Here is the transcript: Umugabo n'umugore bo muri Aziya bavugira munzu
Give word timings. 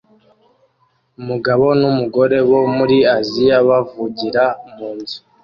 Umugabo 1.19 1.65
n'umugore 1.79 2.37
bo 2.49 2.61
muri 2.77 2.97
Aziya 3.17 3.57
bavugira 3.69 4.43
munzu 4.75 5.17